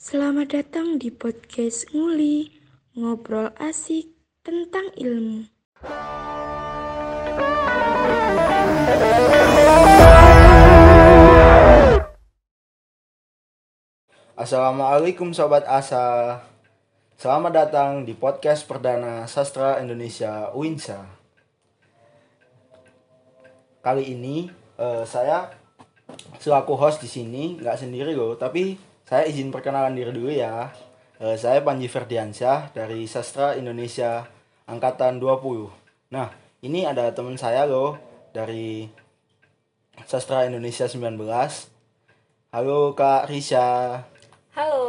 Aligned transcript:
Selamat 0.00 0.56
datang 0.56 0.96
di 0.96 1.12
podcast 1.12 1.92
Nguli, 1.92 2.48
ngobrol 2.96 3.52
asik 3.60 4.08
tentang 4.40 4.88
ilmu. 4.96 5.44
Assalamualaikum 14.40 15.36
Sobat 15.36 15.68
Asa 15.68 16.40
Selamat 17.20 17.52
datang 17.68 18.08
di 18.08 18.16
podcast 18.16 18.64
perdana 18.64 19.28
Sastra 19.28 19.84
Indonesia 19.84 20.48
Winsa 20.56 21.04
Kali 23.84 24.16
ini 24.16 24.48
eh, 24.80 25.04
saya 25.04 25.52
selaku 26.40 26.72
host 26.80 27.04
di 27.04 27.08
sini 27.12 27.60
nggak 27.60 27.76
sendiri 27.84 28.16
loh 28.16 28.40
Tapi 28.40 28.88
saya 29.10 29.26
izin 29.26 29.50
perkenalan 29.50 29.98
diri 29.98 30.14
dulu 30.14 30.30
ya. 30.30 30.70
Eh, 31.18 31.34
Saya 31.34 31.66
Panji 31.66 31.90
Ferdiansyah 31.90 32.70
dari 32.70 33.10
Sastra 33.10 33.58
Indonesia 33.58 34.22
Angkatan 34.70 35.18
20 35.18 36.14
Nah 36.14 36.30
ini 36.62 36.86
ada 36.86 37.10
teman 37.10 37.34
saya 37.34 37.66
loh 37.66 37.98
dari 38.30 38.86
Sastra 40.06 40.46
Indonesia 40.46 40.86
19 40.86 41.18
Halo 42.54 42.94
Kak 42.94 43.26
Risha. 43.26 43.98
Halo, 44.54 44.86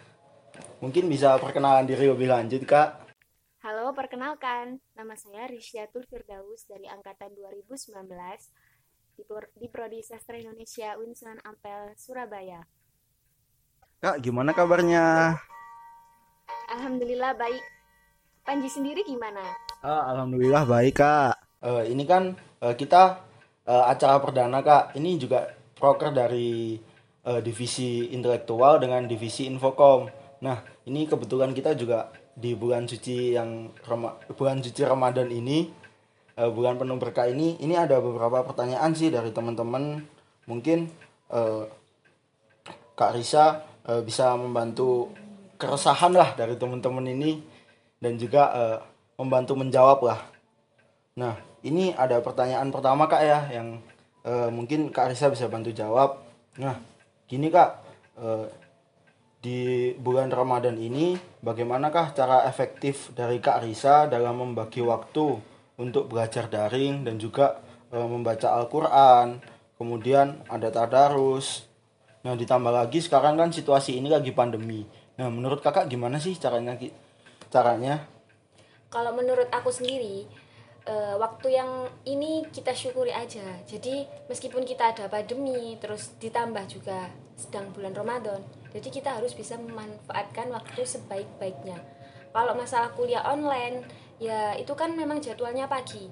Mungkin 0.82 1.04
bisa 1.12 1.36
perkenalan 1.36 1.84
diri 1.84 2.08
lebih 2.08 2.28
lanjut, 2.28 2.64
Kak. 2.64 3.04
halo 3.64 3.92
perkenalkan, 3.96 4.80
nama 4.92 5.16
saya 5.16 5.48
Risyatul 5.48 6.04
Firdaus 6.04 6.68
dari 6.68 6.84
Angkatan 6.84 7.32
2019 7.32 7.92
di, 9.56 9.68
Prodi 9.72 10.00
Sastra 10.04 10.36
Indonesia 10.36 10.96
Unsur 11.00 11.40
Ampel, 11.40 11.96
Surabaya. 11.96 12.83
Kak, 14.04 14.20
gimana 14.20 14.52
kabarnya? 14.52 15.32
Alhamdulillah 16.76 17.40
baik. 17.40 17.64
Panji 18.44 18.68
sendiri 18.68 19.00
gimana? 19.00 19.40
Ah, 19.80 20.12
Alhamdulillah 20.12 20.68
baik, 20.68 21.00
Kak. 21.00 21.40
Eh, 21.64 21.88
ini 21.88 22.04
kan 22.04 22.36
eh, 22.36 22.76
kita 22.76 23.24
eh, 23.64 23.84
acara 23.88 24.20
perdana, 24.20 24.60
Kak. 24.60 24.92
Ini 24.92 25.16
juga 25.16 25.48
proker 25.80 26.12
dari 26.12 26.76
eh, 27.24 27.40
divisi 27.40 28.12
intelektual 28.12 28.76
dengan 28.76 29.08
divisi 29.08 29.48
infokom. 29.48 30.12
Nah, 30.44 30.60
ini 30.84 31.08
kebetulan 31.08 31.56
kita 31.56 31.72
juga 31.72 32.12
di 32.36 32.52
bulan 32.52 32.84
suci 32.84 33.32
yang 33.32 33.72
bulan 34.36 34.60
suci 34.60 34.84
Ramadan 34.84 35.32
ini 35.32 35.72
eh, 36.36 36.50
bulan 36.52 36.76
penuh 36.76 37.00
berkah 37.00 37.24
ini 37.24 37.56
ini 37.56 37.72
ada 37.72 38.04
beberapa 38.04 38.44
pertanyaan 38.44 38.92
sih 38.92 39.08
dari 39.08 39.32
teman-teman 39.32 40.04
mungkin 40.44 40.92
eh, 41.32 41.64
Kak 43.00 43.16
Risa 43.16 43.72
eh, 43.88 44.02
bisa 44.04 44.32
membantu 44.36 45.12
keresahan 45.60 46.12
lah 46.12 46.34
dari 46.34 46.58
teman-teman 46.58 47.06
ini 47.08 47.40
dan 48.00 48.16
juga 48.18 48.42
eh, 48.52 48.78
membantu 49.20 49.54
menjawab 49.54 50.00
lah. 50.04 50.20
Nah, 51.14 51.38
ini 51.62 51.94
ada 51.94 52.18
pertanyaan 52.18 52.68
pertama 52.74 53.06
Kak 53.06 53.22
ya 53.22 53.40
yang 53.52 53.78
eh, 54.26 54.50
mungkin 54.50 54.90
Kak 54.90 55.14
Risa 55.14 55.30
bisa 55.30 55.46
bantu 55.46 55.70
jawab. 55.70 56.20
Nah, 56.58 56.76
gini 57.30 57.48
Kak, 57.48 57.70
eh, 58.18 58.46
di 59.44 59.92
bulan 60.00 60.32
Ramadan 60.32 60.80
ini 60.80 61.20
bagaimanakah 61.44 62.16
cara 62.16 62.48
efektif 62.48 63.12
dari 63.12 63.38
Kak 63.44 63.60
Risa 63.60 64.08
dalam 64.08 64.40
membagi 64.40 64.80
waktu 64.80 65.36
untuk 65.76 66.08
belajar 66.08 66.48
daring 66.48 67.04
dan 67.04 67.20
juga 67.20 67.60
eh, 67.92 68.08
membaca 68.08 68.56
Al-Qur'an, 68.56 69.38
kemudian 69.76 70.42
ada 70.48 70.72
tadarus. 70.72 71.68
Nah, 72.24 72.32
ditambah 72.32 72.72
lagi 72.72 73.04
sekarang 73.04 73.36
kan 73.36 73.52
situasi 73.52 74.00
ini 74.00 74.08
lagi 74.08 74.32
pandemi. 74.32 74.80
Nah, 75.20 75.28
menurut 75.28 75.60
Kakak 75.60 75.92
gimana 75.92 76.16
sih 76.16 76.32
caranya 76.40 76.72
caranya? 77.52 78.00
Kalau 78.88 79.12
menurut 79.12 79.46
aku 79.52 79.68
sendiri, 79.68 80.24
eh, 80.88 81.14
waktu 81.20 81.60
yang 81.60 81.84
ini 82.08 82.48
kita 82.48 82.72
syukuri 82.72 83.12
aja. 83.12 83.44
Jadi 83.68 84.08
meskipun 84.32 84.64
kita 84.64 84.96
ada 84.96 85.04
pandemi, 85.12 85.76
terus 85.76 86.16
ditambah 86.16 86.64
juga 86.66 87.12
sedang 87.36 87.68
bulan 87.76 87.92
Ramadan, 87.92 88.40
jadi 88.70 88.88
kita 88.88 89.20
harus 89.20 89.34
bisa 89.34 89.58
memanfaatkan 89.58 90.48
waktu 90.48 90.80
sebaik-baiknya. 90.86 91.76
Kalau 92.34 92.54
masalah 92.58 92.90
kuliah 92.94 93.22
online, 93.22 93.86
ya 94.18 94.54
itu 94.58 94.74
kan 94.74 94.94
memang 94.94 95.22
jadwalnya 95.22 95.70
pagi. 95.70 96.10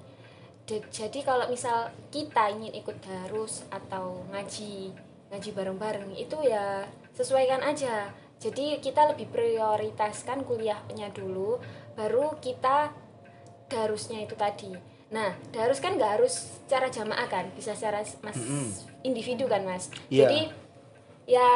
Jadi 0.69 1.19
kalau 1.27 1.51
misal 1.51 1.91
kita 2.07 2.55
ingin 2.55 2.71
ikut 2.79 2.95
darus 3.03 3.67
atau 3.67 4.23
ngaji, 4.31 4.95
ngaji 5.33 5.49
bareng-bareng 5.57 6.13
itu 6.13 6.37
ya 6.45 6.85
sesuaikan 7.17 7.65
aja. 7.65 8.13
Jadi 8.37 8.77
kita 8.77 9.09
lebih 9.09 9.33
prioritaskan 9.33 10.45
kuliahnya 10.45 11.09
dulu, 11.09 11.57
baru 11.97 12.37
kita 12.37 12.93
darusnya 13.71 14.21
itu 14.21 14.37
tadi. 14.37 14.69
Nah, 15.09 15.33
darus 15.49 15.81
kan 15.81 15.97
nggak 15.97 16.21
harus 16.21 16.61
secara 16.61 16.91
jamaah 16.93 17.25
kan, 17.25 17.49
bisa 17.57 17.73
secara 17.73 18.05
mas 18.21 18.37
individu 19.01 19.49
kan 19.49 19.65
mas. 19.65 19.89
Iya. 20.13 20.29
Jadi 20.29 20.41
ya 21.25 21.49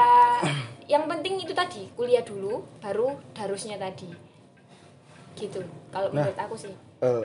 yang 0.88 1.06
penting 1.06 1.38
itu 1.44 1.54
tadi 1.54 1.92
kuliah 1.94 2.26
dulu, 2.26 2.66
baru 2.82 3.20
darusnya 3.36 3.78
tadi. 3.78 4.10
Gitu. 5.38 5.62
Kalau 5.94 6.10
Nah. 6.10 6.26
menurut 6.26 6.40
aku 6.40 6.56
sih. 6.58 6.74
Eh, 7.04 7.24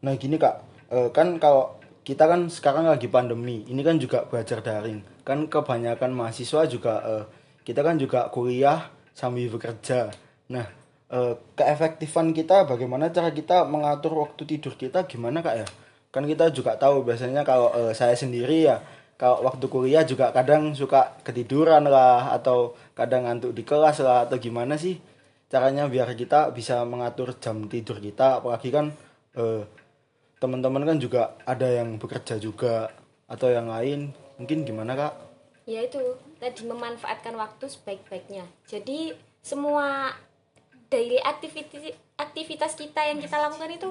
nah 0.00 0.14
gini 0.16 0.40
kak, 0.40 0.74
Eh, 0.94 1.08
kan 1.10 1.40
kalau 1.42 1.74
kita 2.06 2.28
kan 2.28 2.46
sekarang 2.46 2.86
lagi 2.86 3.08
pandemi, 3.08 3.64
ini 3.66 3.82
kan 3.82 3.96
juga 3.98 4.22
belajar 4.28 4.62
daring. 4.62 5.00
Kan 5.24 5.48
kebanyakan 5.48 6.12
mahasiswa 6.12 6.68
juga 6.68 6.94
eh, 7.04 7.24
kita 7.64 7.80
kan 7.80 7.96
juga 7.96 8.28
kuliah 8.28 8.92
sambil 9.16 9.48
bekerja. 9.48 10.12
Nah, 10.52 10.68
eh, 11.08 11.34
keefektifan 11.56 12.36
kita 12.36 12.68
bagaimana 12.68 13.08
cara 13.08 13.32
kita 13.32 13.64
mengatur 13.64 14.20
waktu 14.20 14.44
tidur 14.44 14.76
kita 14.76 15.08
gimana 15.08 15.40
kak 15.40 15.56
ya? 15.64 15.66
Kan 16.12 16.28
kita 16.28 16.52
juga 16.52 16.76
tahu 16.76 17.02
biasanya 17.08 17.42
kalau 17.42 17.72
eh, 17.72 17.92
saya 17.96 18.12
sendiri 18.14 18.68
ya, 18.68 18.84
kalau 19.14 19.46
waktu 19.46 19.66
kuliah 19.70 20.02
juga 20.04 20.34
kadang 20.34 20.74
suka 20.74 21.16
ketiduran 21.22 21.86
lah 21.86 22.34
atau 22.34 22.74
kadang 22.98 23.24
ngantuk 23.24 23.54
di 23.54 23.62
kelas 23.62 24.02
lah 24.02 24.26
atau 24.26 24.36
gimana 24.42 24.74
sih 24.74 24.98
caranya 25.46 25.86
biar 25.86 26.10
kita 26.18 26.50
bisa 26.50 26.82
mengatur 26.82 27.30
jam 27.38 27.70
tidur 27.70 28.02
kita 28.02 28.42
apalagi 28.42 28.74
kan 28.74 28.90
eh, 29.38 29.62
teman-teman 30.42 30.82
kan 30.82 30.98
juga 30.98 31.38
ada 31.46 31.70
yang 31.70 31.94
bekerja 31.96 32.42
juga 32.42 32.90
atau 33.30 33.48
yang 33.54 33.70
lain 33.70 34.10
mungkin 34.38 34.66
gimana 34.66 34.94
kak? 34.98 35.14
Ya 35.64 35.80
itu 35.84 36.00
tadi 36.36 36.62
memanfaatkan 36.68 37.32
waktu 37.40 37.64
sebaik-baiknya. 37.70 38.44
Jadi 38.68 39.16
semua 39.40 40.12
daily 40.92 41.18
activity 41.20 41.92
aktivitas 42.14 42.76
kita 42.76 43.00
yang 43.00 43.18
kita 43.18 43.36
lakukan 43.40 43.72
itu 43.72 43.90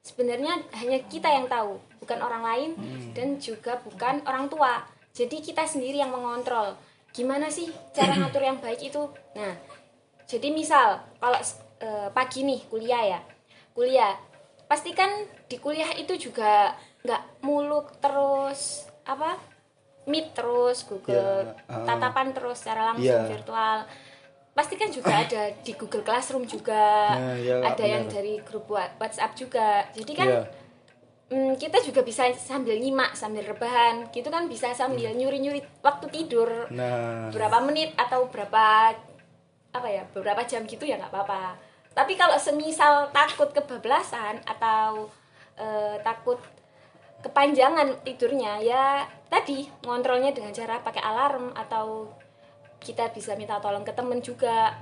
sebenarnya 0.00 0.64
hanya 0.80 0.98
kita 1.06 1.28
yang 1.28 1.46
tahu 1.46 1.76
bukan 2.00 2.18
orang 2.24 2.42
lain 2.42 2.70
dan 3.12 3.36
juga 3.36 3.76
bukan 3.84 4.24
orang 4.24 4.48
tua. 4.48 4.80
Jadi 5.12 5.44
kita 5.44 5.68
sendiri 5.68 6.00
yang 6.00 6.10
mengontrol. 6.10 6.74
Gimana 7.12 7.52
sih 7.52 7.68
cara 7.92 8.16
ngatur 8.16 8.40
yang 8.40 8.58
baik 8.62 8.80
itu? 8.80 9.02
Nah 9.36 9.54
jadi 10.24 10.48
misal 10.54 11.04
kalau 11.20 11.38
eh, 11.84 12.08
pagi 12.14 12.48
nih 12.48 12.60
kuliah 12.72 13.18
ya. 13.18 13.20
Kuliah. 13.76 14.16
Pastikan 14.70 15.10
di 15.50 15.58
kuliah 15.58 15.90
itu 15.98 16.14
juga 16.16 16.78
nggak 17.02 17.42
muluk 17.42 17.98
terus 17.98 18.86
apa 19.02 19.34
meet 20.04 20.32
terus 20.32 20.84
Google 20.84 21.44
Ya, 21.44 21.54
ah. 21.68 21.84
tatapan 21.84 22.30
terus 22.30 22.56
secara 22.56 22.90
langsung 22.90 23.04
Iya. 23.20 23.28
virtual 23.28 23.84
pasti 24.50 24.74
kan 24.74 24.88
juga 24.88 25.12
ada 25.22 25.42
di 25.56 25.72
Google 25.72 26.02
Classroom 26.02 26.44
juga 26.44 27.14
Nah, 27.14 27.36
iya, 27.36 27.60
ada 27.60 27.84
yang 27.84 28.04
benar. 28.04 28.14
dari 28.16 28.34
grup 28.40 28.66
WhatsApp 28.70 29.32
juga 29.34 29.84
jadi 29.90 30.12
kan 30.12 30.28
Iya. 30.28 30.42
mm, 31.30 31.52
kita 31.56 31.78
juga 31.80 32.00
bisa 32.00 32.26
sambil 32.34 32.74
nyimak 32.74 33.14
sambil 33.14 33.44
rebahan 33.44 34.08
gitu 34.10 34.26
kan 34.26 34.44
bisa 34.46 34.72
sambil 34.72 35.12
nyuri-nyuri 35.12 35.62
waktu 35.80 36.06
tidur 36.08 36.66
nah 36.68 37.30
berapa 37.30 37.60
menit 37.60 37.94
atau 37.94 38.26
berapa 38.26 38.90
apa 39.70 39.86
ya 39.86 40.02
beberapa 40.10 40.42
jam 40.42 40.66
gitu 40.66 40.82
ya 40.82 40.98
nggak 40.98 41.08
apa-apa 41.08 41.54
tapi 41.90 42.14
kalau 42.14 42.34
semisal 42.34 43.06
takut 43.10 43.50
kebablasan 43.50 44.42
atau 44.42 45.06
eh, 45.54 45.94
takut 46.00 46.38
kepanjangan 47.20 48.00
tidurnya 48.04 48.60
ya 48.64 49.04
tadi 49.28 49.68
ngontrolnya 49.84 50.32
dengan 50.32 50.50
cara 50.56 50.80
pakai 50.80 51.02
alarm 51.04 51.52
atau 51.52 52.08
kita 52.80 53.12
bisa 53.12 53.36
minta 53.36 53.60
tolong 53.60 53.84
ke 53.84 53.92
temen 53.92 54.24
juga. 54.24 54.80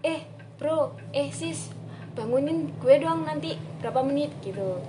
Eh 0.00 0.24
bro 0.56 0.96
eh 1.12 1.28
sis 1.28 1.70
bangunin 2.16 2.72
gue 2.80 2.94
dong 2.98 3.28
nanti 3.28 3.54
berapa 3.84 4.00
menit 4.00 4.32
gitu. 4.40 4.80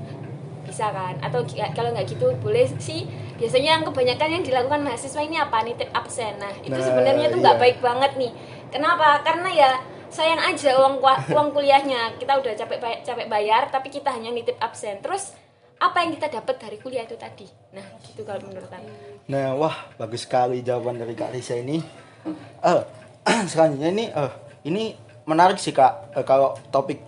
Bisa 0.66 0.90
kan? 0.90 1.20
Atau 1.22 1.46
kalau 1.76 1.94
nggak 1.94 2.08
gitu 2.10 2.32
boleh 2.40 2.66
sih. 2.80 3.06
Biasanya 3.36 3.78
yang 3.78 3.84
kebanyakan 3.84 4.40
yang 4.40 4.44
dilakukan 4.48 4.82
mahasiswa 4.82 5.22
ini 5.22 5.38
apa? 5.38 5.62
Nitip 5.62 5.92
absen. 5.92 6.40
Nah 6.40 6.56
itu 6.64 6.74
Nah, 6.74 6.82
sebenarnya 6.82 7.28
tuh 7.30 7.40
nggak 7.44 7.58
iya. 7.60 7.64
baik 7.68 7.78
banget 7.84 8.12
nih. 8.16 8.32
Kenapa? 8.72 9.20
Karena 9.22 9.50
ya 9.52 9.72
sayang 10.08 10.40
aja 10.40 10.80
uang 10.80 11.04
uang 11.04 11.50
kuliahnya. 11.52 12.16
Kita 12.16 12.40
udah 12.40 12.56
capek 12.56 13.04
capek 13.04 13.28
bayar 13.28 13.68
tapi 13.68 13.92
kita 13.92 14.16
hanya 14.16 14.32
nitip 14.32 14.56
absen. 14.64 15.04
Terus 15.04 15.36
apa 15.76 15.98
yang 16.04 16.16
kita 16.16 16.28
dapat 16.40 16.56
dari 16.56 16.78
kuliah 16.80 17.04
itu 17.04 17.20
tadi? 17.20 17.48
Nah 17.76 17.84
gitu 18.08 18.24
kalau 18.24 18.40
menurut 18.48 18.72
aku 18.72 18.88
nah 19.26 19.58
wah 19.58 19.90
bagus 19.98 20.24
sekali 20.30 20.62
jawaban 20.62 21.02
dari 21.02 21.18
kak 21.18 21.34
Risa 21.34 21.58
ini. 21.58 21.82
Eh 22.64 22.82
selanjutnya 23.52 23.90
ini 23.92 24.06
uh, 24.14 24.32
ini 24.64 24.96
menarik 25.28 25.60
sih 25.60 25.76
kak. 25.76 26.16
Uh, 26.16 26.24
kalau 26.24 26.56
topik 26.72 27.02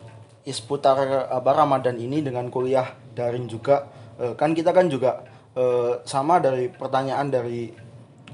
seputar 0.47 1.27
apa 1.27 1.51
Ramadan 1.51 1.99
ini 1.99 2.23
dengan 2.23 2.47
kuliah 2.47 2.95
daring 3.11 3.51
juga 3.51 3.83
uh, 4.15 4.33
kan 4.39 4.55
kita 4.55 4.71
kan 4.71 4.87
juga 4.87 5.23
uh, 5.55 5.99
sama 6.07 6.39
dari 6.39 6.71
pertanyaan 6.71 7.27
dari 7.27 7.67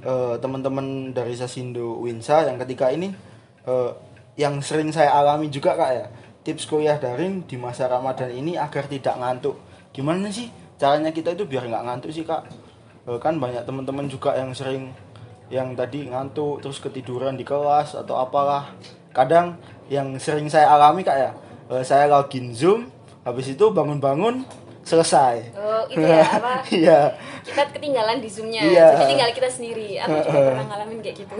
uh, 0.05 0.37
teman-teman 0.37 1.09
dari 1.09 1.33
Sasindo 1.33 1.97
Winsa 2.01 2.45
yang 2.45 2.61
ketika 2.61 2.93
ini 2.93 3.09
uh, 3.65 3.91
yang 4.37 4.61
sering 4.65 4.89
saya 4.89 5.13
alami 5.13 5.49
juga 5.53 5.77
kak 5.77 5.91
ya. 5.93 6.05
Tips 6.43 6.67
kuliah 6.67 6.99
daring 6.99 7.47
di 7.47 7.55
masa 7.55 7.87
Ramadan 7.87 8.27
ini 8.27 8.59
agar 8.59 8.91
tidak 8.91 9.15
ngantuk 9.15 9.72
gimana 9.93 10.27
sih 10.33 10.49
caranya 10.81 11.13
kita 11.13 11.37
itu 11.37 11.45
biar 11.45 11.69
nggak 11.69 11.83
ngantuk 11.85 12.11
sih 12.11 12.25
kak? 12.25 12.43
Uh, 13.07 13.19
kan 13.21 13.39
banyak 13.39 13.63
teman-teman 13.63 14.09
juga 14.09 14.35
yang 14.35 14.51
sering 14.51 14.91
yang 15.53 15.77
tadi 15.77 16.09
ngantuk 16.09 16.65
terus 16.65 16.81
ketiduran 16.81 17.37
di 17.37 17.45
kelas 17.45 17.95
atau 17.95 18.17
apalah. 18.19 18.73
Kadang 19.13 19.61
yang 19.87 20.17
sering 20.17 20.49
saya 20.49 20.73
alami 20.73 21.05
kak 21.05 21.15
ya 21.15 21.31
uh, 21.69 21.83
saya 21.85 22.09
login 22.09 22.51
zoom 22.51 22.89
habis 23.23 23.53
itu 23.53 23.65
bangun-bangun 23.71 24.43
selesai. 24.83 25.55
Oh 25.55 25.83
itu 25.87 26.03
ya 26.03 26.27
apa? 26.27 26.59
Iya. 26.83 26.99
Kita 27.43 27.63
ketinggalan 27.71 28.19
di 28.19 28.27
zoomnya. 28.27 28.61
Iya. 28.63 28.87
jadi 28.99 29.05
tinggal 29.15 29.29
kita 29.31 29.49
sendiri. 29.49 29.99
Aku 30.03 30.15
juga 30.27 30.39
pernah 30.51 30.65
ngalamin 30.75 30.99
kayak 30.99 31.17
gitu. 31.23 31.35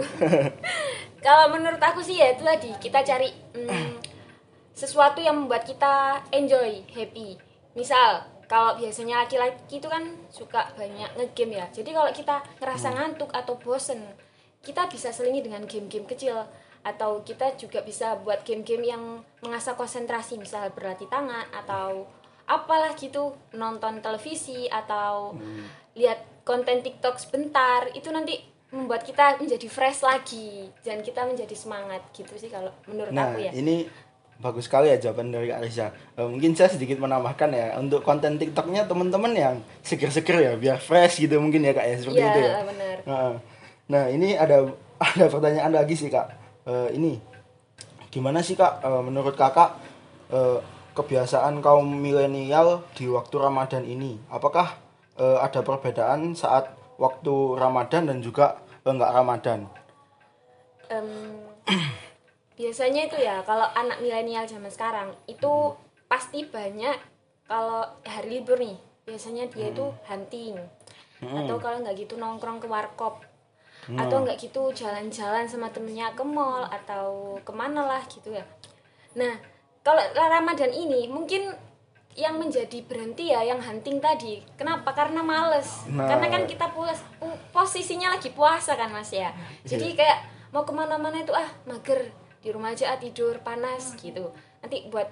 Kalau 1.24 1.52
menurut 1.52 1.80
aku 1.80 2.00
sih 2.04 2.20
ya 2.20 2.36
itu 2.36 2.44
tadi 2.44 2.72
kita 2.80 3.00
cari 3.04 3.32
hmm, 3.56 4.00
sesuatu 4.76 5.20
yang 5.20 5.44
membuat 5.44 5.64
kita 5.64 6.24
enjoy 6.32 6.84
happy. 6.92 7.36
Misal 7.76 8.33
kalau 8.54 8.78
biasanya 8.78 9.26
laki-laki 9.26 9.82
itu 9.82 9.90
kan 9.90 10.14
suka 10.30 10.70
banyak 10.78 11.10
ngegame 11.18 11.58
ya. 11.58 11.66
Jadi 11.74 11.90
kalau 11.90 12.14
kita 12.14 12.38
ngerasa 12.62 12.94
ngantuk 12.94 13.34
atau 13.34 13.58
bosen 13.58 13.98
kita 14.62 14.86
bisa 14.86 15.10
selingi 15.10 15.42
dengan 15.42 15.66
game-game 15.66 16.06
kecil. 16.06 16.38
Atau 16.86 17.26
kita 17.26 17.58
juga 17.58 17.82
bisa 17.82 18.14
buat 18.22 18.46
game-game 18.46 18.94
yang 18.94 19.02
mengasah 19.42 19.74
konsentrasi 19.74 20.38
misal 20.38 20.70
berlatih 20.70 21.10
tangan 21.10 21.50
atau 21.50 22.06
apalah 22.46 22.94
gitu 22.94 23.34
nonton 23.58 23.98
televisi 23.98 24.70
atau 24.70 25.34
lihat 25.98 26.44
konten 26.46 26.78
TikTok 26.84 27.18
sebentar 27.18 27.90
itu 27.90 28.12
nanti 28.14 28.38
membuat 28.70 29.02
kita 29.02 29.40
menjadi 29.40 29.66
fresh 29.66 30.04
lagi 30.04 30.68
dan 30.84 31.00
kita 31.00 31.24
menjadi 31.24 31.56
semangat 31.56 32.04
gitu 32.12 32.36
sih 32.36 32.52
kalau 32.52 32.68
menurut 32.84 33.16
nah 33.16 33.32
aku 33.32 33.48
ya. 33.48 33.50
ini 33.56 33.88
bagus 34.36 34.66
sekali 34.66 34.90
ya 34.90 34.98
jawaban 34.98 35.30
dari 35.30 35.46
Kak 35.48 35.62
Risa 35.62 35.86
Eh, 36.14 36.26
mungkin 36.26 36.54
saya 36.54 36.70
sedikit 36.70 36.98
menambahkan 36.98 37.50
ya 37.50 37.74
untuk 37.76 38.02
konten 38.02 38.34
TikToknya 38.34 38.86
teman-teman 38.86 39.32
yang 39.32 39.54
seger-seger 39.80 40.38
ya 40.38 40.52
biar 40.54 40.78
fresh 40.78 41.18
gitu 41.18 41.38
mungkin 41.38 41.62
ya 41.62 41.70
kak 41.70 41.86
ya 41.86 41.96
seperti 41.98 42.18
Iya, 42.18 42.28
itu 42.28 42.40
ya. 42.40 42.52
benar. 42.62 42.96
nah, 43.04 43.32
nah 43.86 44.04
ini 44.06 44.34
ada 44.34 44.66
ada 45.14 45.26
pertanyaan 45.26 45.72
lagi 45.72 45.94
sih 45.94 46.06
kak. 46.08 46.30
Eh, 46.64 46.88
ini 46.94 47.18
gimana 48.08 48.40
sih 48.40 48.54
kak 48.54 48.78
eh, 48.80 49.02
menurut 49.02 49.34
kakak 49.34 49.74
eh, 50.30 50.58
kebiasaan 50.94 51.58
kaum 51.58 51.86
milenial 51.86 52.86
di 52.94 53.10
waktu 53.10 53.34
Ramadan 53.36 53.82
ini? 53.82 54.18
Apakah 54.30 54.78
eh, 55.14 55.38
ada 55.42 55.62
perbedaan 55.62 56.34
saat 56.34 56.70
waktu 56.94 57.32
Ramadan 57.54 58.06
dan 58.06 58.18
juga 58.18 58.62
enggak 58.82 59.10
Ramadan? 59.10 59.60
Em, 60.86 61.06
biasanya 62.54 63.10
itu 63.10 63.18
ya 63.18 63.42
kalau 63.42 63.66
anak 63.74 63.98
milenial 63.98 64.46
zaman 64.46 64.70
sekarang 64.70 65.10
itu 65.26 65.74
pasti 66.06 66.46
banyak 66.46 66.94
kalau 67.44 67.82
hari 68.06 68.40
libur 68.40 68.56
nih 68.56 68.78
biasanya 69.04 69.50
dia 69.52 69.68
itu 69.68 69.84
hunting. 70.08 70.56
Atau 71.24 71.56
kalau 71.60 71.80
nggak 71.80 71.96
gitu 71.98 72.16
nongkrong 72.16 72.60
ke 72.60 72.68
warkop. 72.68 73.20
Atau 74.00 74.24
nggak 74.24 74.40
gitu 74.40 74.72
jalan-jalan 74.72 75.44
sama 75.44 75.68
temennya 75.68 76.12
ke 76.16 76.24
mall 76.24 76.64
atau 76.68 77.36
ke 77.44 77.52
mana 77.52 77.84
lah 77.84 78.02
gitu 78.08 78.32
ya. 78.32 78.44
Nah 79.12 79.36
kalau 79.84 80.00
ramadan 80.16 80.72
ini 80.72 81.04
mungkin 81.10 81.52
yang 82.14 82.38
menjadi 82.38 82.78
berhenti 82.86 83.34
ya 83.34 83.42
yang 83.42 83.58
hunting 83.60 83.98
tadi. 83.98 84.40
Kenapa? 84.54 84.94
Karena 84.94 85.20
males. 85.20 85.84
Nah. 85.90 86.06
karena 86.06 86.30
kan 86.30 86.42
kita 86.46 86.70
puas 86.70 87.02
pu- 87.18 87.40
posisinya 87.50 88.14
lagi 88.14 88.30
puasa 88.30 88.78
kan 88.78 88.88
mas 88.88 89.10
ya. 89.12 89.34
Jadi 89.66 89.92
kayak 89.98 90.22
mau 90.54 90.62
ke 90.62 90.70
mana-mana 90.70 91.20
itu 91.20 91.34
ah 91.34 91.50
mager 91.66 92.08
di 92.44 92.52
rumah 92.52 92.76
aja 92.76 92.92
ah, 92.92 93.00
tidur 93.00 93.40
panas 93.40 93.96
gitu. 93.96 94.28
Nanti 94.60 94.84
buat 94.92 95.08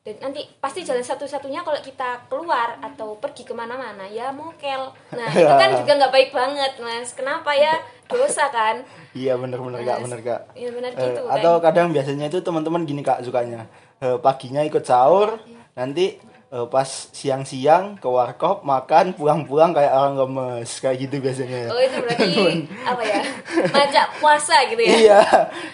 dan 0.00 0.16
nanti 0.16 0.48
pasti 0.56 0.80
jalan 0.80 1.04
satu-satunya 1.04 1.60
kalau 1.60 1.76
kita 1.76 2.24
keluar 2.32 2.80
atau 2.80 3.20
pergi 3.20 3.44
ke 3.44 3.52
mana-mana 3.52 4.08
ya 4.08 4.32
mokel. 4.32 4.88
Nah 5.12 5.28
itu 5.36 5.44
kan 5.52 5.76
juga 5.76 5.92
nggak 6.00 6.08
baik 6.08 6.30
banget 6.32 6.72
mas. 6.80 7.12
Kenapa 7.12 7.52
ya? 7.52 7.76
Dosa 8.08 8.48
kan? 8.48 8.80
Iya 9.12 9.36
bener-bener 9.36 9.84
kak, 9.84 9.98
bener 10.00 10.20
kak. 10.24 10.40
iya 10.56 10.72
bener 10.72 10.96
Eh, 10.96 11.04
gitu, 11.04 11.22
kan. 11.28 11.36
atau 11.36 11.52
kadang 11.60 11.92
biasanya 11.92 12.26
itu 12.26 12.40
teman-teman 12.40 12.88
gini 12.88 13.04
kak 13.04 13.20
sukanya. 13.20 13.68
Eh, 14.00 14.16
paginya 14.18 14.64
ikut 14.64 14.80
sahur, 14.82 15.36
Iya. 15.44 15.60
nanti 15.76 16.16
eh, 16.50 16.66
pas 16.66 16.84
siang-siang 17.10 17.94
ke 17.94 18.06
warkop 18.06 18.62
makan 18.62 19.12
pulang-pulang 19.12 19.70
kayak 19.70 19.88
orang 19.88 20.14
gemes 20.16 20.70
kayak 20.76 20.96
gitu 21.00 21.16
biasanya. 21.18 21.58
ya. 21.60 21.68
oh 21.68 21.78
itu 21.78 21.96
berarti 21.96 22.30
apa 22.90 23.02
ya 23.04 23.20
majak 23.68 24.06
puasa 24.16 24.56
gitu 24.66 24.80
ya 24.80 24.90
Iya. 24.92 25.20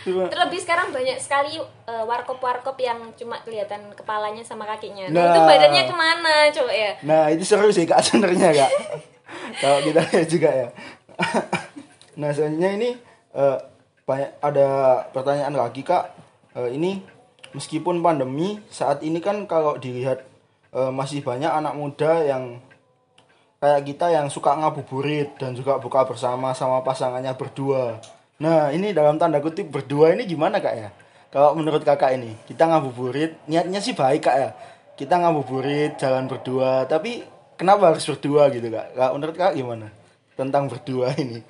Cuma- 0.02 0.28
Terlebih 0.28 0.60
sekarang 0.60 0.88
banyak 0.90 1.16
sekali 1.16 1.56
eh, 1.58 2.04
warkop-warkop 2.04 2.76
yang 2.78 2.98
cuma 3.14 3.40
kelihatan 3.40 3.88
kepalanya 3.92 4.40
sama 4.40 4.64
kakinya. 4.66 5.08
Nah, 5.08 5.16
Nah. 5.16 5.26
itu 5.26 5.40
badannya 5.42 5.82
ke 5.82 5.94
mana 5.94 6.34
coba 6.50 6.72
ya? 6.72 6.90
Nah 7.02 7.22
itu 7.28 7.42
seru 7.42 7.68
sih 7.68 7.84
kak 7.84 8.00
sebenarnya 8.00 8.52
kak. 8.54 8.72
Kalau 9.60 9.80
kita 9.80 10.00
lihat 10.06 10.28
juga 10.28 10.50
ya. 10.50 10.68
nah 12.16 12.30
selanjutnya 12.30 12.70
ini 12.74 12.90
eh, 13.32 13.58
banyak 14.02 14.30
ada 14.38 14.68
pertanyaan 15.10 15.52
lagi 15.52 15.80
kak. 15.80 16.12
Eh, 16.52 16.70
ini 16.70 17.00
meskipun 17.50 17.98
pandemi 17.98 18.60
saat 18.68 19.00
ini 19.00 19.16
kan 19.18 19.44
kalau 19.44 19.76
dilihat 19.76 20.20
eh, 20.76 20.92
masih 20.92 21.24
banyak 21.24 21.48
anak 21.48 21.74
muda 21.74 22.20
yang 22.22 22.60
kayak 23.56 23.82
kita 23.88 24.12
yang 24.12 24.28
suka 24.28 24.52
ngabuburit 24.52 25.40
dan 25.40 25.56
juga 25.56 25.80
buka 25.80 26.04
bersama 26.04 26.52
sama 26.52 26.84
pasangannya 26.84 27.32
berdua. 27.32 27.98
Nah 28.36 28.68
ini 28.68 28.92
dalam 28.92 29.16
tanda 29.16 29.40
kutip 29.40 29.72
berdua 29.72 30.12
ini 30.12 30.28
gimana 30.28 30.60
kak 30.60 30.74
ya? 30.76 30.88
Kalau 31.32 31.56
menurut 31.56 31.82
kakak 31.82 32.20
ini 32.20 32.36
kita 32.44 32.68
ngabuburit 32.68 33.40
niatnya 33.48 33.80
sih 33.80 33.96
baik 33.96 34.28
kak 34.28 34.36
ya. 34.36 34.50
Kita 34.96 35.16
ngabuburit 35.20 35.96
jalan 35.96 36.28
berdua 36.28 36.84
tapi 36.84 37.24
kenapa 37.56 37.96
harus 37.96 38.04
berdua 38.04 38.52
gitu 38.52 38.68
kak? 38.68 38.92
Kak 38.92 39.10
menurut 39.16 39.34
kakak 39.34 39.56
gimana 39.56 39.88
tentang 40.36 40.68
berdua 40.68 41.16
ini? 41.16 41.40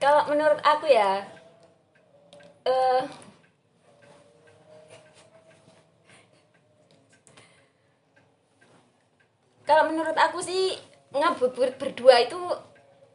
Kalau 0.00 0.24
menurut 0.32 0.56
aku 0.64 0.88
ya, 0.88 1.28
eh 2.64 3.04
kalau 9.70 9.86
menurut 9.86 10.18
aku 10.18 10.42
sih 10.42 10.74
ngabuburit 11.14 11.78
berdua 11.78 12.26
itu 12.26 12.34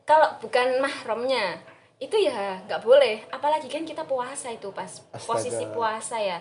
kalau 0.08 0.40
bukan 0.40 0.80
mahramnya 0.80 1.60
itu 2.00 2.16
ya 2.16 2.64
nggak 2.64 2.80
boleh. 2.80 3.28
Apalagi 3.28 3.68
kan 3.68 3.84
kita 3.84 4.08
puasa 4.08 4.56
itu 4.56 4.72
pas. 4.72 4.88
Astaga. 4.88 5.20
posisi 5.28 5.68
puasa 5.76 6.16
ya. 6.16 6.40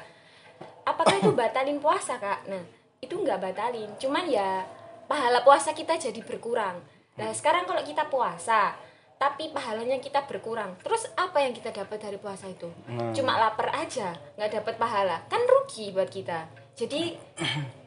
Apakah 0.87 1.19
itu 1.19 1.35
batalin 1.35 1.83
puasa 1.83 2.23
kak? 2.23 2.47
Nah 2.47 2.63
itu 3.03 3.11
nggak 3.11 3.43
batalin. 3.43 3.91
Cuman 3.99 4.31
ya 4.31 4.63
pahala 5.11 5.43
puasa 5.43 5.75
kita 5.75 5.99
jadi 5.99 6.23
berkurang. 6.23 6.79
Nah 7.19 7.35
sekarang 7.35 7.67
kalau 7.67 7.83
kita 7.83 8.07
puasa 8.07 8.79
tapi 9.19 9.51
pahalanya 9.51 9.99
kita 9.99 10.27
berkurang 10.31 10.75
terus 10.83 11.11
apa 11.15 11.43
yang 11.43 11.51
kita 11.51 11.75
dapat 11.75 11.99
dari 11.99 12.19
puasa 12.23 12.51
itu? 12.51 12.71
Nah. 12.87 13.11
cuma 13.11 13.35
lapar 13.35 13.75
aja 13.75 14.15
nggak 14.39 14.63
dapat 14.63 14.75
pahala. 14.79 15.27
Kan 15.27 15.43
rugi 15.43 15.91
buat 15.91 16.07
kita. 16.07 16.47
Jadi 16.79 17.19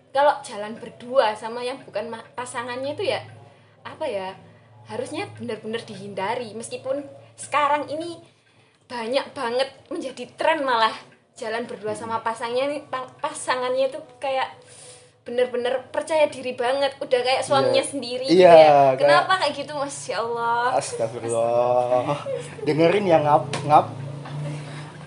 kalau 0.10 0.34
jalan 0.42 0.74
berdua 0.74 1.34
sama 1.34 1.62
yang 1.62 1.78
bukan 1.82 2.08
pasangannya 2.34 2.94
itu 2.94 3.06
ya 3.06 3.22
apa 3.82 4.04
ya 4.04 4.34
harusnya 4.86 5.28
benar-benar 5.34 5.82
dihindari 5.82 6.52
meskipun 6.52 7.04
sekarang 7.36 7.86
ini 7.88 8.18
banyak 8.86 9.32
banget 9.32 9.70
menjadi 9.88 10.24
tren 10.34 10.64
malah 10.64 10.96
jalan 11.36 11.64
berdua 11.64 11.92
sama 11.92 12.20
pasangnya 12.20 12.66
nih 12.66 12.82
pa- 12.84 13.12
pasangannya 13.18 13.88
itu 13.88 14.00
kayak 14.18 14.48
bener-bener 15.22 15.84
percaya 15.88 16.24
diri 16.26 16.56
banget 16.56 16.96
udah 16.98 17.20
kayak 17.20 17.44
suaminya 17.44 17.78
Iya. 17.78 17.92
sendiri 17.92 18.24
Iya, 18.24 18.32
gitu 18.32 18.42
ya 18.42 18.56
kayak- 18.56 18.96
kenapa 18.98 19.34
kayak 19.38 19.54
gitu 19.56 19.72
masya 19.76 20.16
Allah 20.18 20.66
Astagfirullah. 20.74 22.16
Dengerin 22.64 23.06
ya 23.06 23.20
ngap 23.20 23.44
ngap. 23.62 23.86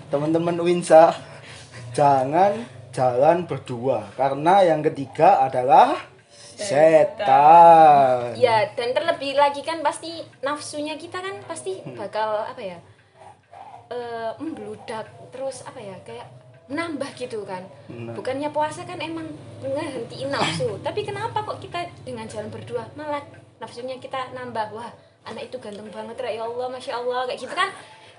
Teman-teman 0.07 0.59
Winsa, 0.59 1.15
jangan 1.91 2.53
jalan 2.91 3.47
berdua. 3.47 4.07
Karena 4.15 4.61
yang 4.63 4.83
ketiga 4.83 5.41
adalah 5.47 6.11
setan. 6.61 8.37
ya 8.37 8.69
dan 8.77 8.93
terlebih 8.93 9.33
lagi 9.33 9.65
kan 9.65 9.81
pasti 9.81 10.21
nafsunya 10.45 10.93
kita 10.93 11.17
kan 11.17 11.41
pasti 11.49 11.81
bakal 11.97 12.45
apa 12.45 12.61
ya 12.61 12.77
eh 13.91 14.31
membludak 14.37 15.09
terus 15.33 15.65
apa 15.65 15.81
ya 15.81 15.97
kayak 16.05 16.29
menambah 16.71 17.11
gitu 17.19 17.43
kan. 17.43 17.65
Nah. 17.91 18.15
bukannya 18.15 18.47
puasa 18.53 18.87
kan 18.87 18.95
emang 19.01 19.27
ngehentiin 19.59 20.31
nafsu 20.31 20.77
tapi 20.85 21.03
kenapa 21.03 21.43
kok 21.43 21.59
kita 21.59 21.83
dengan 22.07 22.23
jalan 22.29 22.47
berdua 22.47 22.87
malah 22.95 23.19
nafsunya 23.59 23.99
kita 23.99 24.31
nambah? 24.31 24.71
Wah 24.71 24.91
anak 25.27 25.51
itu 25.51 25.57
ganteng 25.59 25.89
banget 25.91 26.17
ya 26.17 26.45
Allah 26.45 26.67
masya 26.71 27.01
Allah 27.01 27.27
kayak 27.27 27.41
gitu 27.41 27.53
kan. 27.57 27.69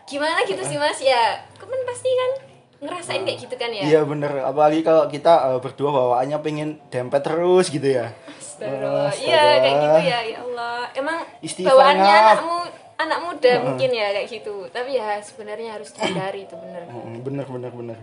Gimana 0.02 0.43
gitu 0.45 0.61
sih 0.67 0.76
mas? 0.76 0.99
Ya 0.99 1.41
kamu 1.57 1.79
pasti 1.87 2.11
kan 2.11 2.52
ngerasain 2.83 3.23
kayak 3.23 3.39
gitu 3.47 3.55
kan 3.55 3.71
ya? 3.71 3.83
Iya 3.87 4.01
bener. 4.03 4.43
Apalagi 4.43 4.83
kalau 4.83 5.07
kita 5.07 5.55
uh, 5.55 5.59
berdua 5.62 5.95
bawaannya 5.95 6.39
pengen 6.43 6.83
dempet 6.91 7.23
terus 7.23 7.71
gitu 7.71 7.87
ya. 7.87 8.11
Astagfirullah. 8.35 9.12
Iya 9.15 9.43
kayak 9.62 9.77
gitu 9.79 10.01
ya 10.03 10.19
ya 10.27 10.39
Allah. 10.43 10.79
Emang 10.99 11.19
Istighfar 11.39 11.71
bawaannya 11.71 12.15
anakmu 12.19 12.59
anak 12.99 13.19
muda 13.23 13.53
uh. 13.55 13.59
mungkin 13.71 13.91
ya 13.95 14.07
kayak 14.11 14.29
gitu. 14.29 14.55
Tapi 14.75 14.91
ya 14.99 15.23
sebenarnya 15.23 15.79
harus 15.79 15.95
dihindari 15.95 16.51
itu 16.51 16.55
bener. 16.59 16.83
Bener 17.23 17.47
bener 17.47 17.73
bener. 17.73 17.99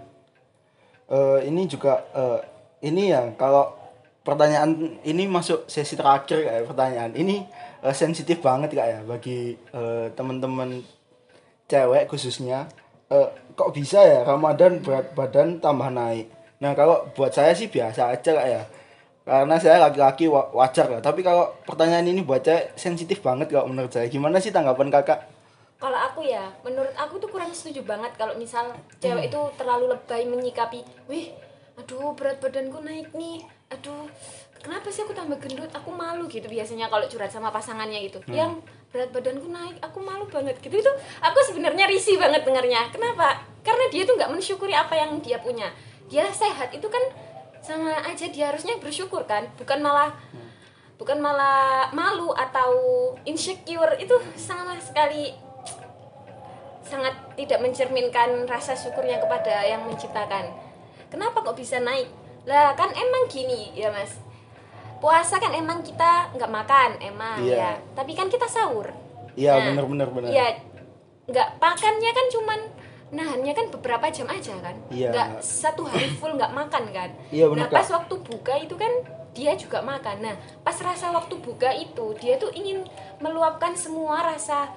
Uh, 1.12 1.44
ini 1.44 1.68
juga 1.68 2.08
uh, 2.16 2.40
ini 2.80 3.12
ya 3.12 3.36
kalau 3.36 3.76
pertanyaan 4.24 5.02
ini 5.04 5.28
masuk 5.28 5.68
sesi 5.68 6.00
terakhir 6.00 6.48
kayak 6.48 6.72
pertanyaan. 6.72 7.12
Ini 7.20 7.44
uh, 7.84 7.92
sensitif 7.92 8.40
banget 8.40 8.80
kak 8.80 8.88
ya 8.88 9.00
bagi 9.04 9.60
uh, 9.76 10.08
teman-teman 10.16 10.88
cewek 11.68 12.08
khususnya 12.08 12.72
uh, 13.10 13.30
kok 13.54 13.74
bisa 13.76 14.00
ya 14.02 14.20
Ramadan 14.26 14.80
berat 14.82 15.14
badan 15.14 15.60
tambah 15.60 15.90
naik? 15.92 16.30
Nah 16.62 16.72
kalau 16.78 17.10
buat 17.14 17.34
saya 17.34 17.52
sih 17.54 17.68
biasa 17.68 18.14
aja 18.14 18.32
kak 18.34 18.48
ya. 18.48 18.64
Karena 19.30 19.62
saya 19.62 19.78
laki-laki 19.78 20.26
wajar 20.32 20.90
lah. 20.90 21.02
Tapi 21.06 21.22
kalau 21.22 21.54
pertanyaan 21.62 22.10
ini 22.10 22.26
buat 22.26 22.42
saya 22.42 22.74
sensitif 22.74 23.22
banget 23.22 23.54
kalau 23.54 23.70
menurut 23.70 23.94
saya. 23.94 24.10
Gimana 24.10 24.42
sih 24.42 24.50
tanggapan 24.50 24.90
kakak? 24.90 25.30
Kalau 25.80 25.96
aku 25.96 26.28
ya 26.28 26.50
menurut 26.66 26.92
aku 27.00 27.22
tuh 27.24 27.30
kurang 27.32 27.56
setuju 27.56 27.88
banget 27.88 28.12
kalau 28.20 28.36
misal 28.36 28.68
cewek 29.00 29.28
hmm. 29.28 29.30
itu 29.32 29.42
terlalu 29.56 29.96
lebay 29.96 30.28
menyikapi 30.28 30.84
wih 31.08 31.32
aduh 31.80 32.12
berat 32.20 32.44
badanku 32.44 32.84
naik 32.84 33.08
nih 33.16 33.48
aduh 33.70 34.10
kenapa 34.60 34.90
sih 34.92 35.06
aku 35.06 35.14
tambah 35.16 35.38
gendut? 35.40 35.72
Aku 35.72 35.94
malu 35.94 36.26
gitu 36.28 36.46
biasanya 36.50 36.92
kalau 36.92 37.06
curhat 37.08 37.32
sama 37.32 37.54
pasangannya 37.54 38.10
itu 38.10 38.20
hmm. 38.20 38.34
yang 38.34 38.60
berat 38.90 39.14
badanku 39.14 39.46
naik 39.48 39.78
aku 39.80 40.02
malu 40.02 40.26
banget 40.28 40.58
gitu. 40.60 40.82
Itu 40.82 40.92
aku 41.22 41.40
sebenarnya 41.46 41.86
risih 41.88 42.18
banget 42.18 42.44
dengarnya. 42.44 42.90
Kenapa? 42.90 43.46
Karena 43.62 43.86
dia 43.94 44.04
tuh 44.04 44.18
nggak 44.18 44.32
mensyukuri 44.34 44.74
apa 44.74 44.98
yang 44.98 45.22
dia 45.22 45.38
punya. 45.40 45.70
Dia 46.10 46.26
sehat 46.34 46.74
itu 46.74 46.90
kan 46.90 47.02
sama 47.62 47.92
aja 48.02 48.26
dia 48.28 48.50
harusnya 48.50 48.82
bersyukur 48.82 49.24
kan? 49.30 49.46
Bukan 49.56 49.80
malah 49.80 50.12
bukan 51.00 51.22
malah 51.22 51.94
malu 51.94 52.34
atau 52.34 52.74
insecure. 53.24 53.96
Itu 54.02 54.18
sama 54.36 54.76
sekali. 54.82 55.32
Sangat 56.82 57.38
tidak 57.38 57.62
mencerminkan 57.62 58.50
rasa 58.50 58.74
syukurnya 58.74 59.22
kepada 59.22 59.62
yang 59.62 59.86
menciptakan. 59.86 60.50
Kenapa 61.14 61.46
kok 61.46 61.54
bisa 61.54 61.78
naik 61.78 62.10
lah 62.48 62.76
kan 62.76 62.92
emang 62.94 63.28
gini 63.28 63.74
ya 63.76 63.92
mas. 63.92 64.16
Puasa 65.00 65.40
kan 65.40 65.56
emang 65.56 65.80
kita 65.80 66.36
nggak 66.36 66.52
makan 66.52 66.90
emang 67.00 67.40
yeah. 67.44 67.80
ya. 67.80 67.96
Tapi 67.96 68.12
kan 68.16 68.28
kita 68.28 68.48
sahur. 68.48 68.92
Iya 69.40 69.56
yeah, 69.56 69.56
nah, 69.56 69.66
benar 69.72 69.86
benar 69.88 70.08
benar. 70.12 70.30
ya 70.32 70.48
nggak 71.30 71.50
makannya 71.62 72.12
kan 72.12 72.26
cuman 72.34 72.60
nahannya 73.10 73.54
kan 73.56 73.66
beberapa 73.72 74.06
jam 74.12 74.28
aja 74.28 74.54
kan? 74.60 74.76
Yeah. 74.92 75.12
nggak 75.16 75.30
satu 75.40 75.88
hari 75.88 76.12
full 76.20 76.36
nggak 76.36 76.52
makan 76.52 76.84
kan? 76.92 77.10
Yeah, 77.32 77.48
bener, 77.48 77.66
nah 77.66 77.68
pas 77.72 77.88
waktu 77.90 78.16
buka 78.20 78.54
itu 78.60 78.76
kan 78.76 78.92
dia 79.32 79.56
juga 79.56 79.80
makan. 79.80 80.20
Nah 80.20 80.36
pas 80.62 80.76
rasa 80.78 81.16
waktu 81.16 81.40
buka 81.40 81.72
itu 81.74 82.18
dia 82.20 82.36
tuh 82.36 82.52
ingin 82.52 82.84
meluapkan 83.24 83.74
semua 83.78 84.26
rasa 84.26 84.68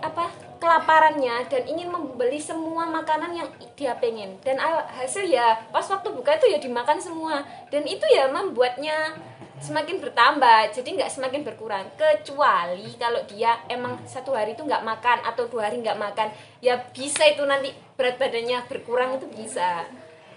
apa 0.00 0.28
kelaparannya 0.56 1.46
dan 1.46 1.62
ingin 1.68 1.92
membeli 1.92 2.40
semua 2.40 2.88
makanan 2.88 3.32
yang 3.36 3.48
dia 3.76 3.96
pengen. 3.96 4.36
Dan 4.42 4.60
hasil 4.60 5.28
ya 5.28 5.56
pas 5.70 5.84
waktu 5.86 6.08
buka 6.12 6.36
itu 6.36 6.52
ya 6.52 6.58
dimakan 6.58 6.98
semua. 6.98 7.44
Dan 7.68 7.84
itu 7.84 8.04
ya 8.08 8.28
membuatnya 8.28 9.14
semakin 9.56 10.04
bertambah 10.04 10.68
jadi 10.72 10.88
nggak 11.00 11.12
semakin 11.12 11.42
berkurang. 11.44 11.86
Kecuali 11.96 12.92
kalau 13.00 13.24
dia 13.24 13.56
emang 13.68 13.96
satu 14.04 14.36
hari 14.36 14.52
itu 14.52 14.64
nggak 14.64 14.84
makan 14.84 15.24
atau 15.24 15.48
dua 15.48 15.68
hari 15.70 15.80
nggak 15.80 15.96
makan 15.96 16.28
ya 16.60 16.76
bisa 16.92 17.24
itu 17.24 17.40
nanti 17.48 17.72
berat 17.96 18.20
badannya 18.20 18.64
berkurang 18.68 19.16
itu 19.16 19.26
bisa. 19.32 19.88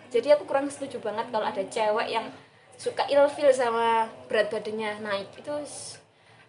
Jadi 0.10 0.34
aku 0.34 0.48
kurang 0.48 0.72
setuju 0.72 1.04
banget 1.04 1.30
kalau 1.30 1.46
ada 1.46 1.62
cewek 1.62 2.08
yang 2.10 2.25
suka 2.80 3.04
ilfil 3.12 3.51
sama 3.51 4.08
berat 4.32 4.48
badannya 4.48 5.04
naik. 5.04 5.28
Itu 5.36 5.54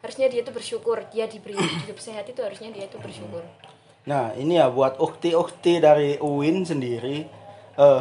harusnya 0.00 0.26
dia 0.32 0.40
itu 0.40 0.52
bersyukur 0.52 1.04
dia 1.12 1.28
diberi 1.28 1.56
hidup 1.56 2.00
sehat 2.00 2.24
itu 2.24 2.40
harusnya 2.40 2.72
dia 2.72 2.88
itu 2.88 2.96
bersyukur. 2.96 3.44
Nah 4.08 4.32
ini 4.32 4.56
ya 4.56 4.72
buat 4.72 4.96
ukti-ukti 4.96 5.76
dari 5.76 6.16
Uin 6.24 6.64
sendiri 6.64 7.28
uh, 7.76 8.00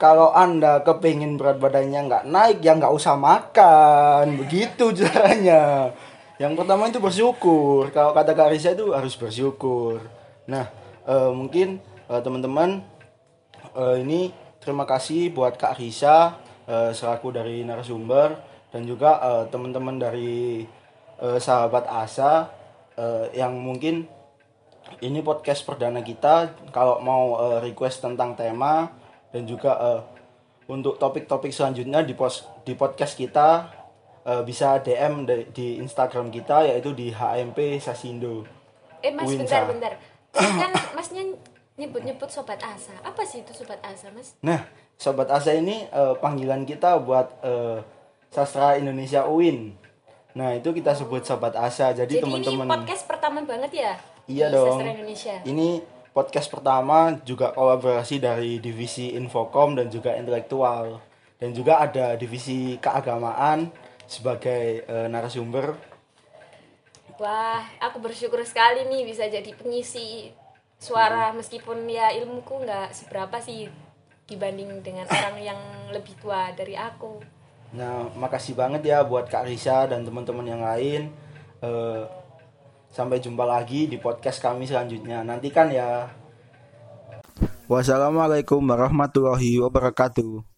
kalau 0.00 0.32
anda 0.32 0.80
kepingin 0.80 1.36
berat 1.36 1.60
badannya 1.60 2.00
nggak 2.08 2.24
naik 2.28 2.58
ya 2.64 2.76
nggak 2.76 2.92
usah 2.92 3.20
makan 3.20 4.40
begitu 4.40 4.92
caranya. 5.00 5.92
Yang 6.40 6.52
pertama 6.56 6.88
itu 6.88 7.00
bersyukur 7.00 7.92
kalau 7.92 8.16
kata 8.16 8.32
Kak 8.32 8.52
Risa 8.52 8.72
itu 8.72 8.96
harus 8.96 9.12
bersyukur. 9.16 10.00
Nah 10.48 10.72
uh, 11.04 11.32
mungkin 11.36 11.84
uh, 12.08 12.20
teman-teman 12.24 12.80
uh, 13.76 13.96
ini 14.00 14.32
terima 14.64 14.88
kasih 14.88 15.36
buat 15.36 15.60
Kak 15.60 15.76
Risa 15.80 16.42
selaku 16.66 17.30
dari 17.30 17.62
narasumber 17.62 18.34
dan 18.74 18.82
juga 18.82 19.22
teman-teman 19.54 20.02
dari 20.02 20.66
uh, 21.20 21.38
sahabat 21.40 21.86
Asa 21.88 22.50
uh, 22.96 23.26
yang 23.32 23.56
mungkin 23.56 24.08
ini 25.02 25.20
podcast 25.20 25.66
perdana 25.66 26.00
kita 26.00 26.54
kalau 26.70 27.02
mau 27.02 27.36
uh, 27.36 27.58
request 27.58 28.06
tentang 28.06 28.38
tema 28.38 28.90
dan 29.34 29.44
juga 29.44 29.76
uh, 29.76 30.00
untuk 30.66 30.98
topik-topik 30.98 31.50
selanjutnya 31.50 32.02
di 32.02 32.14
pos 32.14 32.46
di 32.66 32.74
podcast 32.74 33.14
kita 33.14 33.70
uh, 34.26 34.42
bisa 34.42 34.82
DM 34.82 35.26
di, 35.26 35.36
di 35.54 35.66
Instagram 35.78 36.30
kita 36.30 36.66
yaitu 36.66 36.90
di 36.94 37.14
HMP 37.14 37.78
Sasindo. 37.78 38.42
Eh 39.02 39.14
Mas 39.14 39.30
Winsa. 39.30 39.62
bentar 39.62 39.62
bentar. 39.70 39.92
kan 40.62 40.72
Masnya 40.98 41.22
nyebut-nyebut 41.76 42.28
sobat 42.32 42.58
Asa. 42.64 42.96
Apa 43.04 43.22
sih 43.22 43.44
itu 43.44 43.52
sobat 43.52 43.78
Asa, 43.84 44.08
Mas? 44.10 44.34
Nah, 44.40 44.64
sobat 44.96 45.28
Asa 45.28 45.52
ini 45.52 45.84
uh, 45.92 46.16
panggilan 46.18 46.64
kita 46.64 46.98
buat 47.04 47.36
uh, 47.44 47.84
sastra 48.32 48.80
Indonesia 48.80 49.28
UIN. 49.28 49.76
Nah, 50.36 50.52
itu 50.52 50.68
kita 50.76 50.92
sebut 50.92 51.24
Sobat 51.24 51.56
Asa. 51.56 51.96
Jadi 51.96 52.20
teman-teman 52.20 52.68
ini 52.68 52.72
podcast 52.76 53.08
pertama 53.08 53.40
banget 53.40 53.72
ya? 53.72 53.92
Iya 54.28 54.52
dong. 54.52 54.84
Indonesia. 54.84 55.40
Ini 55.48 55.80
podcast 56.12 56.52
pertama 56.52 57.16
juga 57.24 57.56
kolaborasi 57.56 58.20
dari 58.20 58.60
divisi 58.60 59.16
Infocom 59.16 59.80
dan 59.80 59.88
juga 59.88 60.12
intelektual 60.12 61.00
dan 61.40 61.56
juga 61.56 61.80
ada 61.80 62.20
divisi 62.20 62.76
keagamaan 62.76 63.72
sebagai 64.04 64.84
e, 64.84 64.94
narasumber. 65.08 65.72
Wah, 67.16 67.64
aku 67.80 68.04
bersyukur 68.04 68.44
sekali 68.44 68.84
nih 68.92 69.08
bisa 69.08 69.24
jadi 69.32 69.48
pengisi 69.56 70.28
suara 70.76 71.32
hmm. 71.32 71.40
meskipun 71.40 71.88
ya 71.88 72.12
ilmuku 72.12 72.60
nggak 72.60 72.92
seberapa 72.92 73.40
sih 73.40 73.72
dibanding 74.28 74.84
dengan 74.84 75.08
orang 75.08 75.36
yang 75.40 75.60
lebih 75.96 76.12
tua 76.20 76.52
dari 76.52 76.76
aku. 76.76 77.35
Nah, 77.74 78.06
makasih 78.14 78.54
banget 78.54 78.86
ya 78.86 79.02
buat 79.02 79.26
Kak 79.26 79.48
Risa 79.48 79.90
dan 79.90 80.06
teman-teman 80.06 80.46
yang 80.46 80.62
lain. 80.62 81.10
Uh, 81.58 82.06
sampai 82.92 83.18
jumpa 83.18 83.42
lagi 83.42 83.90
di 83.90 83.98
podcast 83.98 84.38
kami 84.38 84.68
selanjutnya. 84.68 85.26
Nantikan 85.26 85.68
ya. 85.72 86.06
Wassalamualaikum 87.66 88.62
warahmatullahi 88.62 89.58
wabarakatuh. 89.58 90.55